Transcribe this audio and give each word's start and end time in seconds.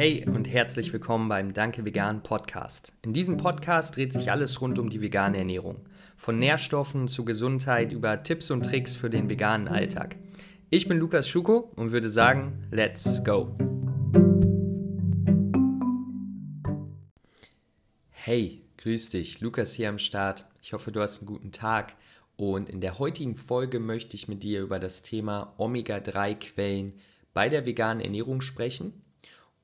Hey 0.00 0.24
und 0.26 0.48
herzlich 0.48 0.94
willkommen 0.94 1.28
beim 1.28 1.52
Danke 1.52 1.84
Vegan 1.84 2.22
Podcast. 2.22 2.94
In 3.02 3.12
diesem 3.12 3.36
Podcast 3.36 3.96
dreht 3.96 4.14
sich 4.14 4.30
alles 4.32 4.62
rund 4.62 4.78
um 4.78 4.88
die 4.88 5.02
vegane 5.02 5.36
Ernährung. 5.36 5.84
Von 6.16 6.38
Nährstoffen 6.38 7.06
zu 7.06 7.26
Gesundheit 7.26 7.92
über 7.92 8.22
Tipps 8.22 8.50
und 8.50 8.64
Tricks 8.64 8.96
für 8.96 9.10
den 9.10 9.28
veganen 9.28 9.68
Alltag. 9.68 10.16
Ich 10.70 10.88
bin 10.88 10.96
Lukas 10.96 11.28
Schuko 11.28 11.70
und 11.76 11.92
würde 11.92 12.08
sagen, 12.08 12.66
let's 12.70 13.22
go! 13.24 13.54
Hey, 18.08 18.62
grüß 18.78 19.10
dich, 19.10 19.42
Lukas 19.42 19.74
hier 19.74 19.90
am 19.90 19.98
Start. 19.98 20.46
Ich 20.62 20.72
hoffe, 20.72 20.92
du 20.92 21.02
hast 21.02 21.18
einen 21.18 21.26
guten 21.26 21.52
Tag. 21.52 21.94
Und 22.36 22.70
in 22.70 22.80
der 22.80 22.98
heutigen 22.98 23.36
Folge 23.36 23.80
möchte 23.80 24.16
ich 24.16 24.28
mit 24.28 24.44
dir 24.44 24.62
über 24.62 24.78
das 24.78 25.02
Thema 25.02 25.52
Omega-3-Quellen 25.58 26.94
bei 27.34 27.50
der 27.50 27.66
veganen 27.66 28.02
Ernährung 28.02 28.40
sprechen 28.40 28.94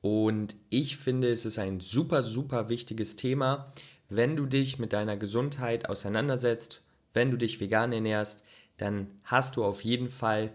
und 0.06 0.55
ich 0.70 0.98
finde, 0.98 1.33
es 1.33 1.45
ist 1.45 1.59
ein 1.59 1.80
super, 1.80 2.23
super 2.23 2.69
wichtiges 2.69 3.16
Thema, 3.16 3.73
wenn 4.09 4.37
du 4.37 4.46
dich 4.46 4.79
mit 4.79 4.92
deiner 4.92 5.16
Gesundheit 5.16 5.88
auseinandersetzt, 5.88 6.80
wenn 7.12 7.32
du 7.32 7.37
dich 7.37 7.59
vegan 7.59 7.92
ernährst, 7.92 8.45
dann 8.77 9.09
hast 9.24 9.56
du 9.56 9.65
auf 9.65 9.82
jeden 9.82 10.09
Fall 10.09 10.52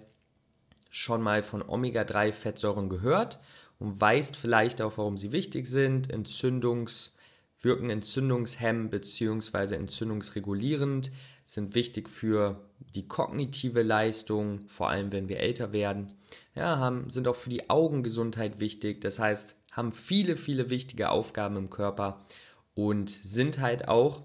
schon 0.89 1.21
mal 1.21 1.43
von 1.43 1.61
Omega-3-Fettsäuren 1.67 2.87
gehört 2.87 3.39
und 3.77 3.99
weißt 3.99 4.37
vielleicht 4.37 4.81
auch, 4.81 4.97
warum 4.97 5.17
sie 5.17 5.33
wichtig 5.33 5.67
sind, 5.67 6.09
Entzündungs, 6.09 7.17
wirken 7.61 7.89
entzündungshemmend 7.89 8.89
bzw. 8.89 9.75
entzündungsregulierend, 9.75 11.11
sind 11.45 11.75
wichtig 11.75 12.07
für 12.09 12.70
die 12.95 13.07
kognitive 13.07 13.81
Leistung, 13.81 14.67
vor 14.67 14.89
allem 14.89 15.11
wenn 15.11 15.29
wir 15.29 15.39
älter 15.39 15.71
werden. 15.71 16.13
Ja, 16.55 16.77
haben, 16.77 17.09
sind 17.09 17.27
auch 17.27 17.35
für 17.35 17.49
die 17.49 17.69
Augengesundheit 17.69 18.59
wichtig. 18.59 19.01
Das 19.01 19.19
heißt, 19.19 19.55
haben 19.71 19.91
viele, 19.91 20.35
viele 20.35 20.69
wichtige 20.69 21.09
Aufgaben 21.09 21.55
im 21.55 21.69
Körper 21.69 22.25
und 22.73 23.09
sind 23.09 23.59
halt 23.59 23.87
auch 23.87 24.23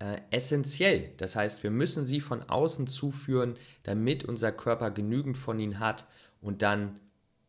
äh, 0.00 0.20
essentiell. 0.30 1.12
Das 1.16 1.36
heißt, 1.36 1.62
wir 1.62 1.70
müssen 1.70 2.06
sie 2.06 2.20
von 2.20 2.42
außen 2.42 2.86
zuführen, 2.86 3.54
damit 3.84 4.24
unser 4.24 4.52
Körper 4.52 4.90
genügend 4.90 5.36
von 5.36 5.58
ihnen 5.58 5.78
hat 5.78 6.06
und 6.40 6.62
dann 6.62 7.00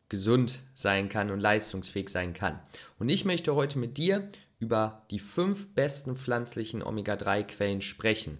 gesund 0.08 0.60
sein 0.74 1.08
kann 1.08 1.30
und 1.30 1.40
leistungsfähig 1.40 2.08
sein 2.08 2.34
kann. 2.34 2.58
Und 2.98 3.08
ich 3.08 3.24
möchte 3.24 3.54
heute 3.54 3.78
mit 3.78 3.96
dir 3.96 4.28
über 4.58 5.02
die 5.10 5.20
fünf 5.20 5.74
besten 5.74 6.16
pflanzlichen 6.16 6.82
Omega-3-Quellen 6.82 7.80
sprechen. 7.80 8.38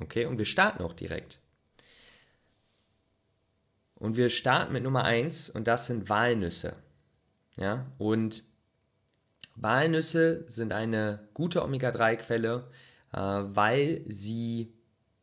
Okay, 0.00 0.26
und 0.26 0.38
wir 0.38 0.46
starten 0.46 0.82
auch 0.82 0.94
direkt. 0.94 1.40
Und 3.94 4.16
wir 4.16 4.30
starten 4.30 4.72
mit 4.72 4.82
Nummer 4.82 5.04
1 5.04 5.50
und 5.50 5.66
das 5.66 5.86
sind 5.86 6.08
Walnüsse. 6.08 6.74
Ja, 7.56 7.86
und 7.98 8.42
Walnüsse 9.56 10.46
sind 10.48 10.72
eine 10.72 11.28
gute 11.34 11.62
Omega-3-Quelle, 11.62 12.66
äh, 13.12 13.18
weil 13.18 14.02
sie, 14.08 14.72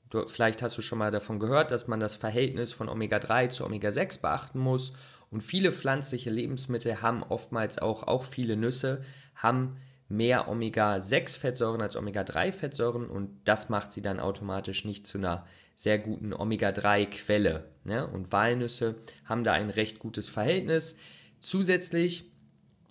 du, 0.09 0.27
vielleicht 0.27 0.61
hast 0.61 0.77
du 0.77 0.83
schon 0.83 0.99
mal 0.99 1.09
davon 1.09 1.39
gehört, 1.39 1.71
dass 1.71 1.87
man 1.87 1.99
das 1.99 2.13
Verhältnis 2.13 2.71
von 2.71 2.87
Omega-3 2.87 3.49
zu 3.49 3.65
Omega-6 3.65 4.21
beachten 4.21 4.59
muss. 4.59 4.93
Und 5.31 5.41
viele 5.41 5.71
pflanzliche 5.71 6.29
Lebensmittel 6.29 7.01
haben 7.01 7.23
oftmals 7.23 7.79
auch, 7.79 8.03
auch 8.03 8.23
viele 8.23 8.55
Nüsse, 8.55 9.01
haben 9.35 9.77
mehr 10.09 10.47
Omega-6-Fettsäuren 10.47 11.81
als 11.81 11.95
Omega-3-Fettsäuren 11.95 13.07
und 13.07 13.29
das 13.45 13.69
macht 13.69 13.91
sie 13.91 14.01
dann 14.01 14.19
automatisch 14.19 14.85
nicht 14.85 15.05
zu 15.05 15.17
einer 15.17 15.45
sehr 15.75 15.99
guten 15.99 16.33
Omega-3-Quelle. 16.33 17.65
Ne? 17.83 18.07
Und 18.07 18.31
Walnüsse 18.31 18.95
haben 19.25 19.43
da 19.43 19.53
ein 19.53 19.69
recht 19.69 19.99
gutes 19.99 20.27
Verhältnis. 20.27 20.97
Zusätzlich 21.39 22.31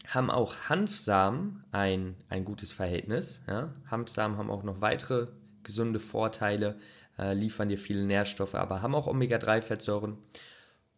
haben 0.06 0.30
auch 0.30 0.54
Hanfsamen 0.68 1.64
ein, 1.72 2.16
ein 2.28 2.44
gutes 2.44 2.70
Verhältnis. 2.70 3.42
Ja? 3.48 3.74
Hanfsamen 3.90 4.38
haben 4.38 4.50
auch 4.50 4.62
noch 4.62 4.80
weitere 4.80 5.28
gesunde 5.64 5.98
Vorteile, 5.98 6.76
äh, 7.18 7.34
liefern 7.34 7.68
dir 7.68 7.78
viele 7.78 8.04
Nährstoffe, 8.04 8.54
aber 8.54 8.82
haben 8.82 8.94
auch 8.94 9.08
Omega-3-Fettsäuren. 9.08 10.16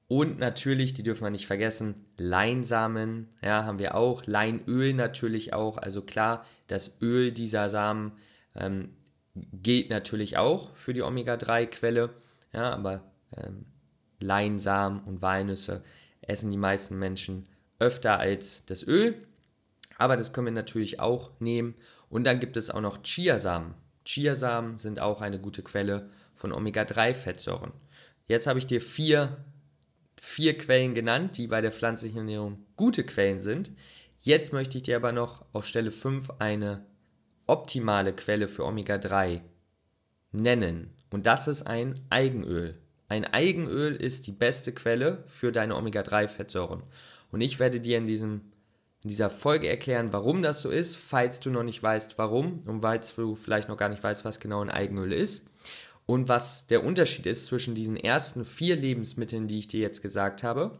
Und 0.09 0.39
natürlich, 0.39 0.95
die 0.95 1.03
dürfen 1.03 1.25
wir 1.25 1.31
nicht 1.31 1.47
vergessen, 1.47 2.07
Leinsamen, 2.17 3.29
ja, 3.43 3.65
haben 3.65 3.79
wir 3.79 3.95
auch. 3.95 4.25
Leinöl 4.25 4.95
natürlich 4.95 5.53
auch. 5.53 5.77
Also 5.77 6.01
klar, 6.01 6.47
das 6.67 6.97
Öl 7.03 7.31
dieser 7.31 7.69
Samen 7.69 8.13
ähm, 8.55 8.97
gilt 9.35 9.91
natürlich 9.91 10.39
auch 10.39 10.75
für 10.75 10.95
die 10.95 11.03
Omega-3-Quelle. 11.03 12.15
Ja, 12.55 12.73
aber 12.73 13.03
ähm, 13.37 13.67
Leinsamen 14.19 15.01
und 15.05 15.21
Walnüsse 15.21 15.85
essen 16.23 16.51
die 16.51 16.57
meisten 16.57 16.99
Menschen 16.99 17.47
öfter 17.79 18.19
als 18.19 18.65
das 18.65 18.87
Öl. 18.87 19.27
Aber 19.99 20.17
das 20.17 20.33
können 20.33 20.47
wir 20.47 20.53
natürlich 20.53 21.01
auch 21.01 21.33
nehmen. 21.39 21.75
Und 22.09 22.25
dann 22.25 22.41
gibt 22.41 22.57
es 22.57 22.71
auch 22.71 22.81
noch 22.81 23.03
Chiasamen. 23.03 23.75
Chiasamen 24.07 24.79
sind 24.79 25.01
auch 25.01 25.21
eine 25.21 25.39
gute 25.39 25.63
Quelle 25.63 26.09
von 26.35 26.53
Omega-3-Fettsäuren. 26.53 27.73
Jetzt 28.27 28.47
habe 28.47 28.59
ich 28.59 28.67
dir 28.67 28.81
vier 28.81 29.37
vier 30.21 30.57
Quellen 30.59 30.95
genannt, 30.95 31.37
die 31.37 31.47
bei 31.47 31.61
der 31.61 31.73
pflanzlichen 31.73 32.19
Ernährung 32.19 32.65
gute 32.77 33.05
Quellen 33.05 33.41
sind. 33.41 33.73
Jetzt 34.21 34.53
möchte 34.53 34.79
ich 34.79 34.85
dir 34.85 34.97
aber 34.97 35.13
noch 35.13 35.45
auf 35.53 35.67
Stelle 35.67 35.91
5 35.91 36.31
eine 36.39 36.87
optimale 37.47 38.13
Quelle 38.13 38.49
für 38.49 38.65
Omega-3 38.65 39.41
nennen. 40.33 40.91
Und 41.11 41.27
das 41.27 41.49
ist 41.49 41.63
ein 41.63 42.01
Eigenöl. 42.11 42.79
Ein 43.09 43.25
Eigenöl 43.25 43.97
ist 43.97 44.27
die 44.27 44.33
beste 44.33 44.73
Quelle 44.73 45.25
für 45.29 45.51
deine 45.53 45.77
Omega-3-Fettsäuren. 45.77 46.83
Und 47.31 47.41
ich 47.41 47.59
werde 47.59 47.81
dir 47.81 47.97
in, 47.97 48.07
diesem, 48.07 48.53
in 49.03 49.09
dieser 49.09 49.31
Folge 49.31 49.69
erklären, 49.69 50.13
warum 50.13 50.43
das 50.43 50.61
so 50.61 50.71
ist, 50.71 50.97
falls 50.97 51.41
du 51.41 51.51
noch 51.51 51.63
nicht 51.63 51.83
weißt, 51.83 52.19
warum 52.19 52.63
und 52.67 52.83
falls 52.83 53.15
du 53.15 53.35
vielleicht 53.35 53.69
noch 53.69 53.79
gar 53.79 53.89
nicht 53.89 54.03
weißt, 54.03 54.25
was 54.25 54.41
genau 54.41 54.61
ein 54.61 54.71
Eigenöl 54.71 55.13
ist 55.13 55.48
und 56.09 56.27
was 56.27 56.67
der 56.69 56.85
Unterschied 56.85 57.27
ist 57.27 57.45
zwischen 57.45 57.75
diesen 57.75 57.99
ersten 57.99 58.47
vier 58.47 58.77
Lebensmitteln, 58.77 59.47
die 59.47 59.59
ich 59.59 59.69
dir 59.69 59.81
jetzt 59.81 60.01
gesagt 60.01 60.43
habe, 60.43 60.79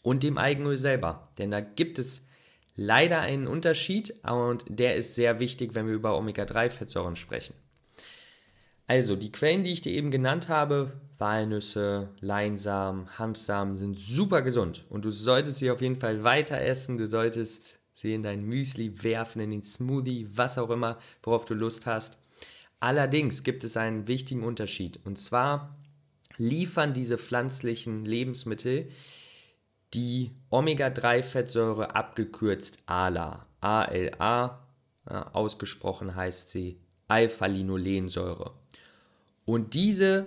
und 0.00 0.22
dem 0.22 0.38
Eigenöl 0.38 0.78
selber. 0.78 1.28
Denn 1.36 1.50
da 1.50 1.60
gibt 1.60 1.98
es 1.98 2.26
leider 2.74 3.20
einen 3.20 3.48
Unterschied 3.48 4.14
und 4.24 4.64
der 4.66 4.96
ist 4.96 5.14
sehr 5.14 5.40
wichtig, 5.40 5.74
wenn 5.74 5.86
wir 5.86 5.92
über 5.92 6.16
Omega-3-Fettsäuren 6.16 7.16
sprechen. 7.16 7.52
Also, 8.86 9.14
die 9.14 9.30
Quellen, 9.30 9.62
die 9.62 9.72
ich 9.72 9.82
dir 9.82 9.92
eben 9.92 10.10
genannt 10.10 10.48
habe, 10.48 11.02
Walnüsse, 11.18 12.08
Leinsamen, 12.20 13.18
Hanfsamen, 13.18 13.76
sind 13.76 13.98
super 13.98 14.40
gesund 14.40 14.86
und 14.88 15.04
du 15.04 15.10
solltest 15.10 15.58
sie 15.58 15.70
auf 15.70 15.82
jeden 15.82 15.96
Fall 15.96 16.24
weiter 16.24 16.58
essen. 16.58 16.96
Du 16.96 17.06
solltest 17.06 17.78
sie 17.92 18.14
in 18.14 18.22
dein 18.22 18.42
Müsli 18.42 19.02
werfen, 19.02 19.42
in 19.42 19.50
den 19.50 19.62
Smoothie, 19.62 20.30
was 20.32 20.56
auch 20.56 20.70
immer, 20.70 20.98
worauf 21.22 21.44
du 21.44 21.52
Lust 21.52 21.84
hast. 21.84 22.16
Allerdings 22.80 23.42
gibt 23.42 23.64
es 23.64 23.76
einen 23.76 24.06
wichtigen 24.06 24.42
Unterschied. 24.42 25.00
Und 25.04 25.18
zwar 25.18 25.76
liefern 26.36 26.92
diese 26.92 27.18
pflanzlichen 27.18 28.04
Lebensmittel 28.04 28.90
die 29.94 30.32
Omega-3-Fettsäure 30.50 31.94
abgekürzt 31.94 32.80
ALA. 32.86 33.46
ALA, 33.60 34.66
ausgesprochen 35.04 36.14
heißt 36.14 36.50
sie 36.50 36.80
Alpha-Linolensäure. 37.08 38.52
Und 39.44 39.74
diese 39.74 40.26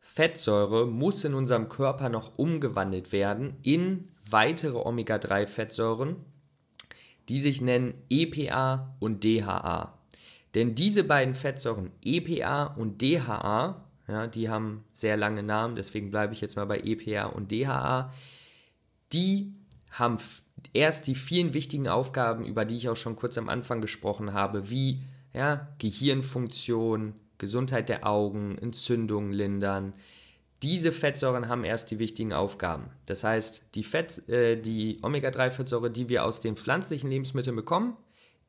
Fettsäure 0.00 0.86
muss 0.86 1.24
in 1.24 1.34
unserem 1.34 1.68
Körper 1.68 2.08
noch 2.08 2.38
umgewandelt 2.38 3.12
werden 3.12 3.56
in 3.62 4.06
weitere 4.30 4.78
Omega-3-Fettsäuren, 4.78 6.16
die 7.28 7.40
sich 7.40 7.60
nennen 7.60 7.94
EPA 8.08 8.96
und 9.00 9.24
DHA. 9.24 9.97
Denn 10.54 10.74
diese 10.74 11.04
beiden 11.04 11.34
Fettsäuren 11.34 11.90
EPA 12.02 12.64
und 12.64 13.02
DHA, 13.02 13.84
ja, 14.08 14.26
die 14.26 14.48
haben 14.48 14.84
sehr 14.92 15.16
lange 15.16 15.42
Namen, 15.42 15.76
deswegen 15.76 16.10
bleibe 16.10 16.32
ich 16.32 16.40
jetzt 16.40 16.56
mal 16.56 16.64
bei 16.64 16.80
EPA 16.80 17.26
und 17.26 17.52
DHA, 17.52 18.12
die 19.12 19.52
haben 19.90 20.18
erst 20.72 21.06
die 21.06 21.14
vielen 21.14 21.54
wichtigen 21.54 21.88
Aufgaben, 21.88 22.44
über 22.44 22.64
die 22.64 22.76
ich 22.76 22.88
auch 22.88 22.96
schon 22.96 23.16
kurz 23.16 23.36
am 23.38 23.48
Anfang 23.48 23.80
gesprochen 23.80 24.32
habe, 24.32 24.70
wie 24.70 25.02
ja, 25.34 25.68
Gehirnfunktion, 25.78 27.14
Gesundheit 27.36 27.88
der 27.88 28.06
Augen, 28.06 28.58
Entzündungen 28.58 29.32
lindern. 29.32 29.92
Diese 30.62 30.90
Fettsäuren 30.90 31.48
haben 31.48 31.62
erst 31.64 31.90
die 31.90 32.00
wichtigen 32.00 32.32
Aufgaben. 32.32 32.90
Das 33.06 33.22
heißt, 33.22 33.74
die, 33.76 33.86
äh, 34.28 34.56
die 34.56 34.98
Omega-3-Fettsäure, 35.02 35.90
die 35.90 36.08
wir 36.08 36.24
aus 36.24 36.40
den 36.40 36.56
pflanzlichen 36.56 37.10
Lebensmitteln 37.10 37.54
bekommen, 37.54 37.96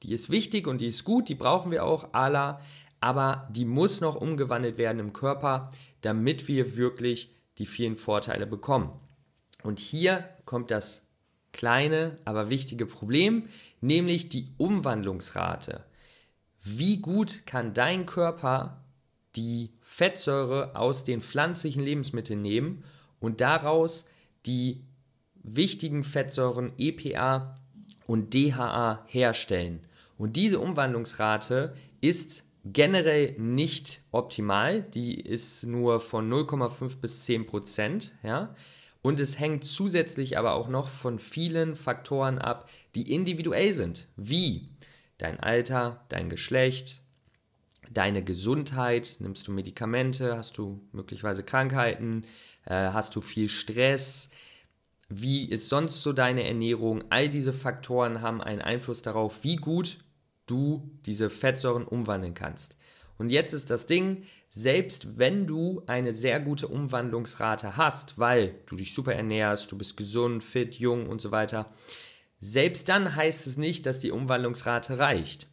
die 0.04 0.14
ist 0.14 0.30
wichtig 0.30 0.68
und 0.68 0.80
die 0.80 0.88
ist 0.88 1.04
gut, 1.04 1.30
die 1.30 1.36
brauchen 1.36 1.72
wir 1.72 1.86
auch, 1.86 2.14
ala, 2.14 2.62
aber 3.02 3.48
die 3.52 3.66
muss 3.66 4.02
noch 4.02 4.16
umgewandelt 4.16 4.78
werden 4.78 5.00
im 5.00 5.14
Körper, 5.14 5.72
damit 6.02 6.48
wir 6.48 6.76
wirklich 6.76 7.34
die 7.58 7.66
vielen 7.66 7.96
Vorteile 7.96 8.46
bekommen. 8.48 8.92
Und 9.64 9.80
hier 9.80 10.28
kommt 10.46 10.72
das 10.72 11.08
kleine, 11.52 12.18
aber 12.26 12.50
wichtige 12.50 12.86
Problem, 12.86 13.48
nämlich 13.82 14.30
die 14.30 14.54
Umwandlungsrate. 14.58 15.84
Wie 16.64 16.98
gut 16.98 17.46
kann 17.46 17.74
dein 17.74 18.06
Körper 18.06 18.84
die 19.36 19.72
Fettsäure 19.82 20.76
aus 20.76 21.04
den 21.04 21.22
pflanzlichen 21.22 21.84
Lebensmitteln 21.84 22.42
nehmen 22.42 22.84
und 23.20 23.42
daraus 23.42 24.06
die 24.46 24.84
wichtigen 25.36 26.04
Fettsäuren 26.04 26.74
EPA 26.78 27.59
und 28.10 28.34
DHA 28.34 29.06
herstellen. 29.06 29.82
Und 30.18 30.36
diese 30.36 30.60
Umwandlungsrate 30.60 31.76
ist 32.02 32.44
generell 32.66 33.36
nicht 33.38 34.02
optimal. 34.12 34.82
Die 34.82 35.14
ist 35.14 35.64
nur 35.64 36.02
von 36.02 36.28
0,5 36.28 37.02
bis 37.02 37.26
10 37.26 37.46
Prozent. 37.46 38.14
Ja? 38.24 38.56
Und 39.04 39.20
es 39.20 39.38
hängt 39.38 39.64
zusätzlich 39.64 40.40
aber 40.40 40.54
auch 40.54 40.70
noch 40.70 40.90
von 40.90 41.20
vielen 41.20 41.76
Faktoren 41.76 42.40
ab, 42.40 42.68
die 42.96 43.14
individuell 43.14 43.74
sind, 43.74 44.08
wie 44.16 44.70
dein 45.20 45.40
Alter, 45.40 46.04
dein 46.10 46.32
Geschlecht, 46.32 47.04
deine 47.92 48.24
Gesundheit, 48.24 49.18
nimmst 49.20 49.48
du 49.48 49.52
Medikamente, 49.52 50.36
hast 50.36 50.58
du 50.58 50.82
möglicherweise 50.94 51.44
Krankheiten, 51.44 52.24
äh, 52.66 52.74
hast 52.74 53.16
du 53.16 53.22
viel 53.22 53.50
Stress, 53.50 54.32
wie 55.10 55.50
ist 55.50 55.70
sonst 55.70 56.02
so 56.02 56.14
deine 56.14 56.48
Ernährung? 56.48 57.04
All 57.10 57.30
diese 57.30 57.54
Faktoren 57.54 58.22
haben 58.22 58.42
einen 58.42 58.62
Einfluss 58.62 59.02
darauf, 59.02 59.44
wie 59.44 59.56
gut 59.56 59.98
du 60.46 60.90
diese 61.06 61.30
Fettsäuren 61.30 61.84
umwandeln 61.84 62.34
kannst. 62.34 62.78
Und 63.18 63.32
jetzt 63.32 63.54
ist 63.54 63.70
das 63.70 63.86
Ding, 63.86 64.24
selbst 64.50 65.20
wenn 65.20 65.46
du 65.46 65.84
eine 65.88 66.14
sehr 66.14 66.40
gute 66.40 66.68
Umwandlungsrate 66.68 67.76
hast, 67.76 68.18
weil 68.18 68.56
du 68.68 68.76
dich 68.76 68.94
super 68.94 69.14
ernährst, 69.14 69.72
du 69.72 69.78
bist 69.78 69.98
gesund, 69.98 70.44
fit, 70.44 70.76
jung 70.76 71.08
und 71.08 71.22
so 71.22 71.32
weiter, 71.32 71.72
selbst 72.40 72.88
dann 72.88 73.16
heißt 73.16 73.46
es 73.46 73.58
nicht, 73.58 73.86
dass 73.86 74.00
die 74.00 74.12
Umwandlungsrate 74.12 74.98
reicht. 74.98 75.48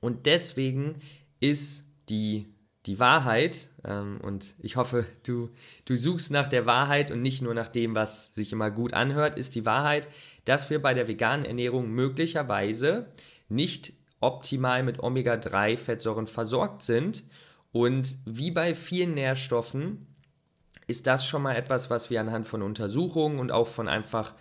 Und 0.00 0.26
deswegen 0.26 1.00
ist 1.40 1.84
die, 2.08 2.54
die 2.88 2.98
Wahrheit, 2.98 3.68
ähm, 3.84 4.18
und 4.22 4.54
ich 4.60 4.76
hoffe, 4.76 5.06
du, 5.22 5.50
du 5.84 5.94
suchst 5.94 6.30
nach 6.30 6.48
der 6.48 6.64
Wahrheit 6.64 7.10
und 7.10 7.20
nicht 7.20 7.42
nur 7.42 7.52
nach 7.52 7.68
dem, 7.68 7.94
was 7.94 8.34
sich 8.34 8.50
immer 8.50 8.70
gut 8.70 8.94
anhört, 8.94 9.38
ist 9.38 9.54
die 9.54 9.66
Wahrheit, 9.66 10.08
dass 10.46 10.70
wir 10.70 10.80
bei 10.80 10.94
der 10.94 11.06
veganen 11.06 11.44
Ernährung 11.44 11.90
möglicherweise 11.90 13.12
nicht 13.50 13.92
optimal 14.20 14.82
mit 14.82 15.00
Omega-3-Fettsäuren 15.00 16.26
versorgt 16.26 16.82
sind. 16.82 17.24
Und 17.72 18.16
wie 18.24 18.50
bei 18.50 18.74
vielen 18.74 19.12
Nährstoffen 19.12 20.06
ist 20.86 21.06
das 21.06 21.26
schon 21.26 21.42
mal 21.42 21.56
etwas, 21.56 21.90
was 21.90 22.08
wir 22.08 22.22
anhand 22.22 22.48
von 22.48 22.62
Untersuchungen 22.62 23.38
und 23.38 23.52
auch 23.52 23.68
von 23.68 23.86
einfach 23.86 24.34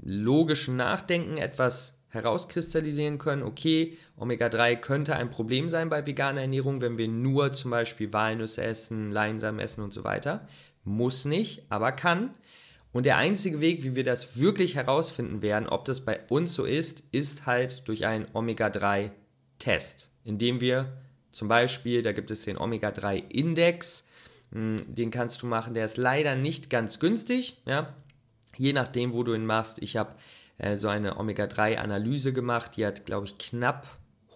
logischen 0.00 0.76
Nachdenken 0.76 1.36
etwas 1.36 2.00
herauskristallisieren 2.12 3.16
können, 3.18 3.42
okay, 3.42 3.96
Omega-3 4.18 4.76
könnte 4.76 5.16
ein 5.16 5.30
Problem 5.30 5.68
sein 5.70 5.88
bei 5.88 6.06
veganer 6.06 6.42
Ernährung, 6.42 6.82
wenn 6.82 6.98
wir 6.98 7.08
nur 7.08 7.54
zum 7.54 7.70
Beispiel 7.70 8.12
Walnüsse 8.12 8.62
essen, 8.62 9.10
Leinsamen 9.10 9.60
essen 9.60 9.82
und 9.82 9.92
so 9.92 10.04
weiter. 10.04 10.46
Muss 10.84 11.24
nicht, 11.24 11.64
aber 11.70 11.92
kann. 11.92 12.34
Und 12.92 13.06
der 13.06 13.16
einzige 13.16 13.62
Weg, 13.62 13.82
wie 13.82 13.96
wir 13.96 14.04
das 14.04 14.38
wirklich 14.38 14.74
herausfinden 14.74 15.40
werden, 15.40 15.68
ob 15.68 15.86
das 15.86 16.04
bei 16.04 16.20
uns 16.28 16.54
so 16.54 16.64
ist, 16.64 17.02
ist 17.12 17.46
halt 17.46 17.88
durch 17.88 18.04
einen 18.04 18.26
Omega-3-Test, 18.34 20.10
indem 20.24 20.60
wir 20.60 20.92
zum 21.30 21.48
Beispiel, 21.48 22.02
da 22.02 22.12
gibt 22.12 22.30
es 22.30 22.44
den 22.44 22.58
Omega-3-Index, 22.58 24.06
hm, 24.52 24.76
den 24.86 25.10
kannst 25.10 25.40
du 25.40 25.46
machen, 25.46 25.72
der 25.72 25.86
ist 25.86 25.96
leider 25.96 26.36
nicht 26.36 26.68
ganz 26.68 27.00
günstig, 27.00 27.56
ja, 27.64 27.94
je 28.58 28.74
nachdem, 28.74 29.14
wo 29.14 29.22
du 29.22 29.32
ihn 29.32 29.46
machst. 29.46 29.80
Ich 29.80 29.96
habe 29.96 30.14
äh, 30.58 30.76
so 30.76 30.88
eine 30.88 31.18
Omega-3-Analyse 31.18 32.32
gemacht, 32.32 32.76
die 32.76 32.86
hat, 32.86 33.06
glaube 33.06 33.26
ich, 33.26 33.38
knapp 33.38 33.88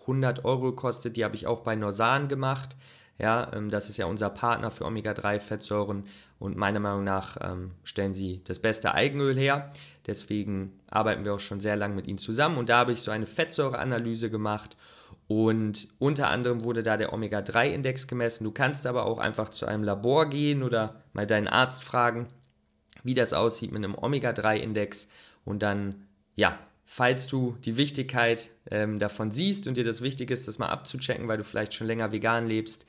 100 0.03 0.45
Euro 0.45 0.71
gekostet, 0.71 1.17
die 1.17 1.25
habe 1.25 1.35
ich 1.35 1.47
auch 1.47 1.61
bei 1.61 1.77
Norsan 1.77 2.29
gemacht. 2.29 2.77
Ja, 3.19 3.51
ähm, 3.55 3.71
das 3.71 3.89
ist 3.89 3.97
ja 3.97 4.07
unser 4.07 4.31
Partner 4.31 4.71
für 4.71 4.85
Omega-3-Fettsäuren 4.85 6.05
und 6.39 6.57
meiner 6.57 6.81
Meinung 6.81 7.05
nach 7.05 7.39
ähm, 7.41 7.73
stellen 7.83 8.15
sie 8.15 8.43
das 8.45 8.59
beste 8.59 8.95
Eigenöl 8.95 9.37
her. 9.37 9.73
Deswegen 10.07 10.79
arbeiten 10.91 11.25
wir 11.25 11.35
auch 11.35 11.41
schon 11.41 11.61
sehr 11.61 11.77
lange 11.77 11.95
mit 11.95 12.07
ihnen 12.07 12.19
zusammen 12.19 12.59
und 12.59 12.69
da 12.69 12.79
habe 12.79 12.93
ich 12.93 13.01
so 13.01 13.11
eine 13.11 13.27
Fettsäureanalyse 13.27 14.31
gemacht 14.31 14.77
und 15.29 15.89
unter 15.99 16.29
anderem 16.29 16.63
wurde 16.63 16.83
da 16.83 16.97
der 16.97 17.13
Omega-3-Index 17.13 18.07
gemessen. 18.07 18.45
Du 18.45 18.53
kannst 18.53 18.87
aber 18.87 19.07
auch 19.07 19.19
einfach 19.19 19.49
zu 19.49 19.67
einem 19.67 19.83
Labor 19.83 20.27
gehen 20.29 20.63
oder 20.63 21.03
mal 21.13 21.27
deinen 21.27 21.49
Arzt 21.49 21.83
fragen, 21.83 22.29
wie 23.03 23.15
das 23.15 23.33
aussieht 23.33 23.73
mit 23.73 23.83
einem 23.83 23.97
Omega-3-Index 23.97 25.09
und 25.47 25.63
dann, 25.63 26.05
ja, 26.35 26.59
falls 26.85 27.27
du 27.27 27.57
die 27.65 27.79
Wichtigkeit 27.79 28.51
ähm, 28.71 28.99
davon 28.99 29.33
siehst 29.33 29.67
und 29.67 29.79
dir 29.79 29.85
das 29.85 30.03
wichtig 30.03 30.31
ist, 30.31 30.47
das 30.47 30.59
mal 30.59 30.69
abzuchecken, 30.69 31.29
weil 31.29 31.39
du 31.39 31.45
vielleicht 31.45 31.73
schon 31.73 31.87
länger 31.87 32.13
vegan 32.13 32.47
lebst, 32.47 32.85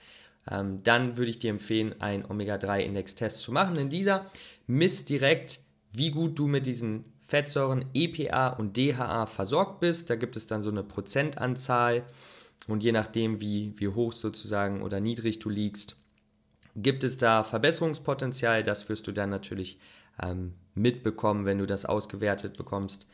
ähm, 0.50 0.84
dann 0.84 1.18
würde 1.18 1.32
ich 1.32 1.40
dir 1.40 1.52
empfehlen, 1.52 2.00
einen 2.02 2.26
Omega-3-Index-Test 2.26 3.40
zu 3.40 3.52
machen. 3.52 3.78
In 3.78 3.90
dieser 3.90 4.26
misst 4.66 5.10
direkt, 5.10 5.60
wie 5.94 6.12
gut 6.12 6.38
du 6.38 6.48
mit 6.48 6.66
diesen 6.66 7.06
Fettsäuren 7.28 7.86
EPA 7.94 8.50
und 8.50 8.78
DHA 8.78 9.26
versorgt 9.26 9.80
bist. 9.80 10.10
Da 10.10 10.16
gibt 10.16 10.38
es 10.38 10.48
dann 10.48 10.62
so 10.62 10.70
eine 10.70 10.84
Prozentanzahl 10.84 12.04
und 12.68 12.84
je 12.84 12.92
nachdem, 12.92 13.42
wie, 13.42 13.74
wie 13.78 13.90
hoch 13.90 14.14
sozusagen 14.14 14.82
oder 14.82 15.00
niedrig 15.00 15.40
du 15.40 15.50
liegst, 15.50 15.98
gibt 16.76 17.04
es 17.04 17.18
da 17.18 17.44
Verbesserungspotenzial. 17.44 18.64
Das 18.64 18.88
wirst 18.88 19.08
du 19.08 19.12
dann 19.12 19.30
natürlich 19.30 19.80
ähm, 20.22 20.54
mitbekommen, 20.78 21.46
wenn 21.46 21.58
du 21.58 21.66
das 21.66 21.86
ausgewertet 21.86 22.58
bekommst. 22.58 23.08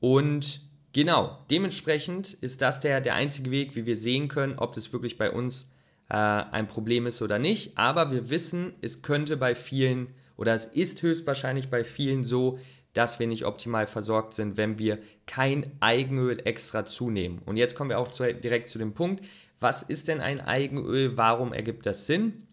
Und 0.00 0.62
genau, 0.92 1.38
dementsprechend 1.50 2.32
ist 2.34 2.62
das 2.62 2.80
der, 2.80 3.00
der 3.00 3.14
einzige 3.14 3.50
Weg, 3.50 3.76
wie 3.76 3.86
wir 3.86 3.96
sehen 3.96 4.28
können, 4.28 4.58
ob 4.58 4.72
das 4.72 4.92
wirklich 4.92 5.18
bei 5.18 5.30
uns 5.30 5.72
äh, 6.08 6.14
ein 6.14 6.68
Problem 6.68 7.06
ist 7.06 7.22
oder 7.22 7.38
nicht. 7.38 7.76
Aber 7.76 8.10
wir 8.10 8.30
wissen, 8.30 8.74
es 8.80 9.02
könnte 9.02 9.36
bei 9.36 9.54
vielen 9.54 10.08
oder 10.36 10.54
es 10.54 10.64
ist 10.64 11.02
höchstwahrscheinlich 11.02 11.68
bei 11.68 11.84
vielen 11.84 12.24
so, 12.24 12.58
dass 12.94 13.18
wir 13.18 13.26
nicht 13.26 13.44
optimal 13.44 13.86
versorgt 13.86 14.34
sind, 14.34 14.56
wenn 14.56 14.78
wir 14.78 14.98
kein 15.26 15.70
Eigenöl 15.80 16.40
extra 16.44 16.84
zunehmen. 16.84 17.40
Und 17.46 17.56
jetzt 17.56 17.74
kommen 17.74 17.90
wir 17.90 17.98
auch 17.98 18.08
zu, 18.08 18.34
direkt 18.34 18.68
zu 18.68 18.78
dem 18.78 18.94
Punkt, 18.94 19.24
was 19.60 19.82
ist 19.82 20.08
denn 20.08 20.20
ein 20.20 20.40
Eigenöl? 20.40 21.16
Warum 21.16 21.52
ergibt 21.52 21.86
das 21.86 22.06
Sinn? 22.06 22.46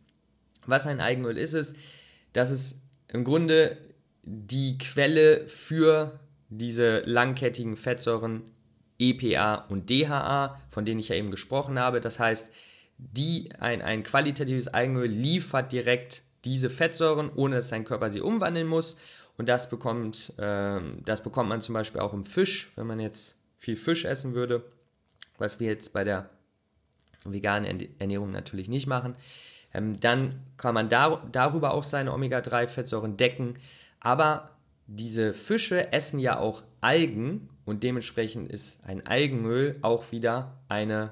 Was 0.65 0.85
ein 0.85 0.99
Eigenöl 0.99 1.37
ist, 1.37 1.53
ist, 1.53 1.75
dass 2.33 2.51
es 2.51 2.81
im 3.07 3.23
Grunde 3.23 3.77
die 4.29 4.77
Quelle 4.77 5.47
für 5.47 6.19
diese 6.49 6.99
langkettigen 7.05 7.77
Fettsäuren 7.77 8.43
EPA 8.99 9.65
und 9.69 9.89
DHA, 9.89 10.59
von 10.69 10.83
denen 10.83 10.99
ich 10.99 11.09
ja 11.09 11.15
eben 11.15 11.31
gesprochen 11.31 11.79
habe. 11.79 12.01
Das 12.01 12.19
heißt, 12.19 12.51
die, 12.97 13.49
ein, 13.59 13.81
ein 13.81 14.03
qualitatives 14.03 14.73
Eigenöl 14.73 15.07
liefert 15.07 15.71
direkt 15.71 16.23
diese 16.43 16.69
Fettsäuren, 16.69 17.31
ohne 17.33 17.55
dass 17.55 17.69
sein 17.69 17.85
Körper 17.85 18.11
sie 18.11 18.21
umwandeln 18.21 18.67
muss. 18.67 18.97
Und 19.37 19.47
das 19.47 19.69
bekommt, 19.69 20.33
äh, 20.37 20.79
das 21.05 21.23
bekommt 21.23 21.47
man 21.47 21.61
zum 21.61 21.73
Beispiel 21.73 22.01
auch 22.01 22.13
im 22.13 22.25
Fisch, 22.25 22.71
wenn 22.75 22.87
man 22.87 22.99
jetzt 22.99 23.39
viel 23.57 23.77
Fisch 23.77 24.03
essen 24.03 24.33
würde, 24.33 24.63
was 25.37 25.59
wir 25.59 25.67
jetzt 25.67 25.93
bei 25.93 26.03
der 26.03 26.29
veganen 27.23 27.87
Ernährung 27.99 28.31
natürlich 28.31 28.67
nicht 28.67 28.87
machen. 28.87 29.15
Ähm, 29.73 29.99
dann 29.99 30.41
kann 30.57 30.73
man 30.73 30.89
da, 30.89 31.23
darüber 31.31 31.73
auch 31.73 31.83
seine 31.83 32.13
Omega-3-Fettsäuren 32.13 33.15
decken. 33.15 33.59
Aber 33.99 34.51
diese 34.87 35.33
Fische 35.33 35.91
essen 35.91 36.19
ja 36.19 36.39
auch 36.39 36.63
Algen 36.81 37.49
und 37.65 37.83
dementsprechend 37.83 38.49
ist 38.51 38.85
ein 38.85 39.05
Algenöl 39.05 39.77
auch 39.81 40.11
wieder 40.11 40.59
eine 40.69 41.11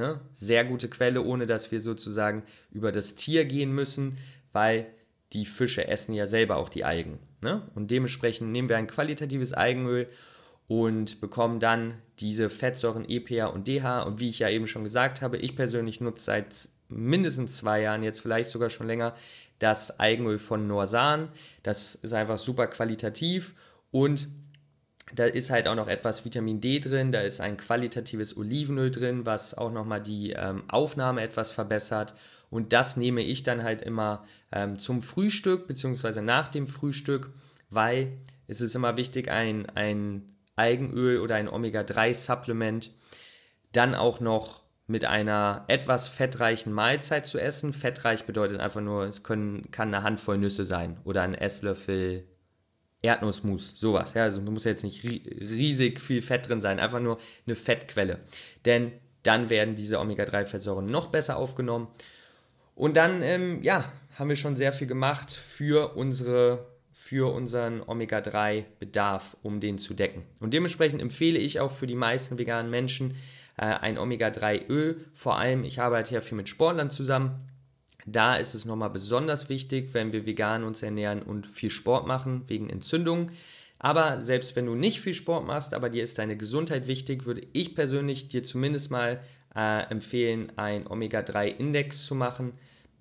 Ne? 0.00 0.20
Sehr 0.32 0.64
gute 0.64 0.88
Quelle, 0.88 1.22
ohne 1.22 1.46
dass 1.46 1.72
wir 1.72 1.80
sozusagen 1.80 2.44
über 2.70 2.90
das 2.90 3.16
Tier 3.16 3.44
gehen 3.44 3.72
müssen, 3.72 4.16
weil 4.52 4.86
die 5.32 5.44
Fische 5.44 5.88
essen 5.88 6.14
ja 6.14 6.26
selber 6.26 6.56
auch 6.56 6.68
die 6.70 6.84
Algen. 6.84 7.18
Ne? 7.42 7.62
Und 7.74 7.90
dementsprechend 7.90 8.50
nehmen 8.50 8.68
wir 8.68 8.78
ein 8.78 8.86
qualitatives 8.86 9.52
Algenöl 9.52 10.08
und 10.68 11.20
bekommen 11.20 11.60
dann 11.60 11.98
diese 12.18 12.48
Fettsäuren 12.48 13.04
EPA 13.06 13.46
und 13.46 13.68
DH. 13.68 14.02
Und 14.02 14.20
wie 14.20 14.30
ich 14.30 14.38
ja 14.38 14.48
eben 14.48 14.66
schon 14.66 14.84
gesagt 14.84 15.20
habe, 15.20 15.36
ich 15.36 15.54
persönlich 15.54 16.00
nutze 16.00 16.24
seit 16.24 16.46
mindestens 16.88 17.58
zwei 17.58 17.82
Jahren, 17.82 18.02
jetzt 18.02 18.20
vielleicht 18.20 18.50
sogar 18.50 18.70
schon 18.70 18.86
länger, 18.86 19.14
das 19.60 20.00
Algenöl 20.00 20.40
von 20.40 20.66
Norsan. 20.66 21.28
Das 21.62 21.94
ist 21.94 22.12
einfach 22.12 22.38
super 22.38 22.66
qualitativ 22.66 23.54
und 23.92 24.28
da 25.14 25.24
ist 25.24 25.50
halt 25.50 25.66
auch 25.66 25.74
noch 25.74 25.88
etwas 25.88 26.24
Vitamin 26.24 26.60
D 26.60 26.78
drin, 26.78 27.12
da 27.12 27.20
ist 27.20 27.40
ein 27.40 27.56
qualitatives 27.56 28.36
Olivenöl 28.36 28.90
drin, 28.90 29.26
was 29.26 29.56
auch 29.56 29.72
nochmal 29.72 30.02
die 30.02 30.30
ähm, 30.30 30.62
Aufnahme 30.68 31.22
etwas 31.22 31.50
verbessert. 31.50 32.14
Und 32.48 32.72
das 32.72 32.96
nehme 32.96 33.22
ich 33.22 33.42
dann 33.42 33.62
halt 33.62 33.82
immer 33.82 34.24
ähm, 34.52 34.78
zum 34.78 35.02
Frühstück 35.02 35.66
bzw. 35.66 36.20
nach 36.20 36.48
dem 36.48 36.66
Frühstück, 36.66 37.30
weil 37.70 38.18
es 38.46 38.60
ist 38.60 38.74
immer 38.74 38.96
wichtig, 38.96 39.30
ein, 39.30 39.66
ein 39.70 40.36
Algenöl 40.56 41.20
oder 41.20 41.36
ein 41.36 41.48
Omega-3-Supplement 41.48 42.90
dann 43.72 43.94
auch 43.94 44.20
noch 44.20 44.59
mit 44.90 45.04
einer 45.04 45.64
etwas 45.68 46.08
fettreichen 46.08 46.72
Mahlzeit 46.72 47.24
zu 47.24 47.38
essen. 47.38 47.72
Fettreich 47.72 48.24
bedeutet 48.24 48.58
einfach 48.58 48.80
nur, 48.80 49.04
es 49.04 49.22
können, 49.22 49.70
kann 49.70 49.94
eine 49.94 50.02
Handvoll 50.02 50.36
Nüsse 50.36 50.64
sein 50.64 50.98
oder 51.04 51.22
ein 51.22 51.34
Esslöffel 51.34 52.24
Erdnussmus, 53.00 53.78
sowas. 53.78 54.12
Ja, 54.14 54.24
also 54.24 54.42
muss 54.42 54.64
jetzt 54.64 54.82
nicht 54.82 55.02
riesig 55.04 56.00
viel 56.00 56.20
Fett 56.20 56.48
drin 56.48 56.60
sein, 56.60 56.80
einfach 56.80 57.00
nur 57.00 57.18
eine 57.46 57.56
Fettquelle. 57.56 58.18
Denn 58.66 58.92
dann 59.22 59.48
werden 59.48 59.76
diese 59.76 60.00
Omega-3-Fettsäuren 60.00 60.86
noch 60.86 61.06
besser 61.06 61.36
aufgenommen. 61.36 61.88
Und 62.74 62.96
dann, 62.96 63.22
ähm, 63.22 63.62
ja, 63.62 63.90
haben 64.18 64.28
wir 64.28 64.36
schon 64.36 64.56
sehr 64.56 64.72
viel 64.72 64.86
gemacht 64.86 65.32
für 65.32 65.96
unsere 65.96 66.66
für 66.92 67.32
unseren 67.32 67.82
Omega-3-Bedarf, 67.84 69.36
um 69.42 69.58
den 69.58 69.78
zu 69.78 69.94
decken. 69.94 70.22
Und 70.38 70.54
dementsprechend 70.54 71.02
empfehle 71.02 71.40
ich 71.40 71.58
auch 71.58 71.72
für 71.72 71.88
die 71.88 71.96
meisten 71.96 72.38
veganen 72.38 72.70
Menschen 72.70 73.16
äh, 73.60 73.64
ein 73.64 73.98
Omega-3-Öl. 73.98 75.04
Vor 75.14 75.36
allem, 75.38 75.64
ich 75.64 75.80
arbeite 75.80 76.14
ja 76.14 76.22
viel 76.22 76.36
mit 76.36 76.48
Sportlern 76.48 76.90
zusammen. 76.90 77.46
Da 78.06 78.36
ist 78.36 78.54
es 78.54 78.64
nochmal 78.64 78.88
besonders 78.88 79.50
wichtig, 79.50 79.90
wenn 79.92 80.14
wir 80.14 80.24
vegan 80.24 80.64
uns 80.64 80.82
ernähren 80.82 81.22
und 81.22 81.46
viel 81.46 81.68
Sport 81.68 82.06
machen, 82.06 82.44
wegen 82.46 82.70
Entzündungen. 82.70 83.32
Aber 83.78 84.24
selbst 84.24 84.56
wenn 84.56 84.64
du 84.64 84.74
nicht 84.74 85.00
viel 85.00 85.12
Sport 85.12 85.46
machst, 85.46 85.74
aber 85.74 85.90
dir 85.90 86.02
ist 86.02 86.18
deine 86.18 86.38
Gesundheit 86.38 86.86
wichtig, 86.86 87.26
würde 87.26 87.42
ich 87.52 87.74
persönlich 87.74 88.28
dir 88.28 88.42
zumindest 88.42 88.90
mal 88.90 89.20
äh, 89.54 89.82
empfehlen, 89.90 90.52
einen 90.56 90.86
Omega-3-Index 90.86 92.06
zu 92.06 92.14
machen, 92.14 92.54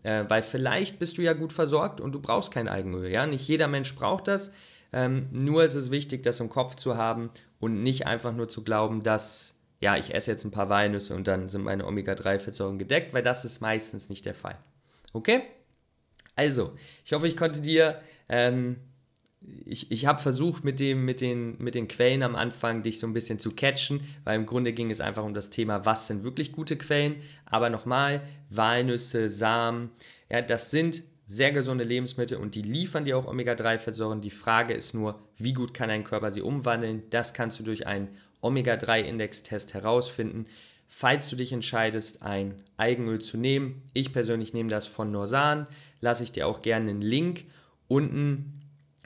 äh, 0.04 0.25
weil 0.28 0.44
vielleicht 0.44 1.00
bist 1.00 1.18
du 1.18 1.22
ja 1.22 1.34
gut 1.34 1.54
versorgt 1.54 2.01
und 2.01 2.12
du 2.12 2.20
brauchst 2.20 2.51
kein 2.51 2.68
Eigenöl. 2.68 3.10
Ja? 3.10 3.25
Nicht 3.25 3.48
jeder 3.48 3.70
Mensch 3.70 3.96
braucht 3.96 4.28
das. 4.28 4.51
Ähm, 4.92 5.28
nur 5.32 5.63
ist 5.63 5.75
es 5.75 5.89
wichtig, 5.92 6.24
das 6.24 6.42
im 6.42 6.50
Kopf 6.50 6.75
zu 6.75 6.98
haben 6.98 7.30
und 7.62 7.82
nicht 7.82 8.08
einfach 8.08 8.34
nur 8.34 8.50
zu 8.50 8.63
glauben, 8.63 9.04
dass 9.04 9.59
ja, 9.79 9.98
ich 9.98 10.13
esse 10.13 10.31
jetzt 10.31 10.43
ein 10.43 10.51
paar 10.51 10.69
Walnüsse 10.69 11.15
und 11.15 11.27
dann 11.27 11.50
sind 11.50 11.63
meine 11.63 11.86
Omega-3-Fettsäuren 11.86 12.79
gedeckt, 12.79 13.13
weil 13.13 13.24
das 13.24 13.45
ist 13.45 13.62
meistens 13.62 14.09
nicht 14.09 14.25
der 14.25 14.36
Fall. 14.36 14.57
Okay? 15.13 15.41
Also, 16.36 16.74
ich 17.05 17.13
hoffe, 17.13 17.27
ich 17.27 17.38
konnte 17.38 17.62
dir 17.62 18.01
ähm, 18.27 18.77
ich, 19.65 19.91
ich 19.91 20.05
habe 20.05 20.21
versucht, 20.21 20.63
mit, 20.63 20.79
dem, 20.79 21.05
mit, 21.05 21.21
den, 21.21 21.55
mit 21.59 21.75
den 21.75 21.88
Quellen 21.88 22.24
am 22.24 22.36
Anfang 22.36 22.83
dich 22.83 23.00
so 23.00 23.07
ein 23.07 23.13
bisschen 23.13 23.39
zu 23.39 23.51
catchen, 23.51 24.01
weil 24.24 24.36
im 24.36 24.45
Grunde 24.45 24.74
ging 24.74 24.91
es 24.91 25.01
einfach 25.01 25.24
um 25.24 25.33
das 25.33 25.50
Thema, 25.50 25.86
was 25.86 26.07
sind 26.07 26.24
wirklich 26.24 26.51
gute 26.51 26.77
Quellen. 26.77 27.17
Aber 27.45 27.69
nochmal, 27.69 28.21
Walnüsse, 28.50 29.29
Samen, 29.29 29.91
ja, 30.29 30.41
das 30.41 30.71
sind 30.71 31.03
sehr 31.25 31.51
gesunde 31.51 31.83
Lebensmittel 31.83 32.38
und 32.38 32.55
die 32.55 32.63
liefern 32.63 33.05
dir 33.05 33.17
auch 33.17 33.27
Omega-3-Fettsäuren. 33.27 34.19
Die 34.19 34.31
Frage 34.31 34.74
ist 34.74 34.93
nur, 34.93 35.19
wie 35.38 35.53
gut 35.53 35.74
kann 35.74 35.89
dein 35.89 36.03
Körper 36.03 36.31
sie 36.31 36.41
umwandeln? 36.41 37.03
Das 37.12 37.33
kannst 37.33 37.59
du 37.59 37.63
durch 37.63 37.88
einen 37.88 38.09
Omega-3-Index-Test 38.41 39.74
herausfinden. 39.74 40.46
Falls 40.88 41.29
du 41.29 41.36
dich 41.36 41.51
entscheidest, 41.51 42.24
ein 42.24 42.55
Eigenöl 42.77 43.19
zu 43.19 43.38
nehmen, 43.38 43.84
ich 43.93 44.12
persönlich 44.12 44.53
nehme 44.53 44.69
das 44.69 44.88
von 44.88 45.12
Norsan, 45.12 45.67
lasse 46.01 46.24
ich 46.24 46.31
dir 46.31 46.48
auch 46.48 46.62
gerne 46.62 46.89
einen 46.89 47.01
Link 47.01 47.46
unten 47.88 48.60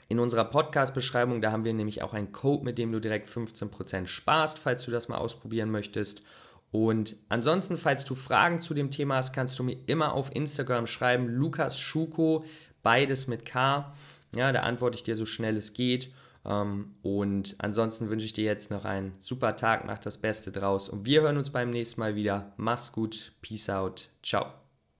in 0.08 0.18
unserer 0.18 0.44
Podcast-Beschreibung, 0.44 1.40
da 1.40 1.52
haben 1.52 1.64
wir 1.64 1.74
nämlich 1.74 2.02
auch 2.02 2.14
einen 2.14 2.32
Code, 2.32 2.64
mit 2.64 2.78
dem 2.78 2.92
du 2.92 3.00
direkt 3.00 3.28
15% 3.28 4.06
sparst, 4.06 4.58
falls 4.58 4.84
du 4.84 4.90
das 4.90 5.08
mal 5.08 5.18
ausprobieren 5.18 5.70
möchtest. 5.70 6.22
Und 6.70 7.16
ansonsten, 7.28 7.76
falls 7.76 8.04
du 8.04 8.14
Fragen 8.14 8.60
zu 8.60 8.74
dem 8.74 8.90
Thema 8.90 9.16
hast, 9.16 9.32
kannst 9.32 9.58
du 9.58 9.62
mir 9.62 9.76
immer 9.86 10.12
auf 10.12 10.34
Instagram 10.34 10.86
schreiben, 10.86 11.28
Lukas 11.28 11.78
Schuko, 11.78 12.44
beides 12.82 13.28
mit 13.28 13.44
K. 13.44 13.92
Ja, 14.34 14.52
da 14.52 14.60
antworte 14.60 14.96
ich 14.96 15.04
dir 15.04 15.16
so 15.16 15.26
schnell 15.26 15.56
es 15.56 15.72
geht. 15.72 16.12
Ähm, 16.44 16.94
und 17.02 17.56
ansonsten 17.58 18.10
wünsche 18.10 18.26
ich 18.26 18.32
dir 18.32 18.44
jetzt 18.44 18.70
noch 18.70 18.84
einen 18.84 19.14
super 19.20 19.56
Tag, 19.56 19.84
mach 19.86 19.98
das 19.98 20.18
Beste 20.18 20.52
draus 20.52 20.88
und 20.88 21.06
wir 21.06 21.22
hören 21.22 21.36
uns 21.36 21.50
beim 21.50 21.70
nächsten 21.70 22.00
Mal 22.00 22.14
wieder. 22.14 22.52
Mach's 22.56 22.92
gut, 22.92 23.32
peace 23.40 23.70
out, 23.70 24.10
ciao. 24.22 24.63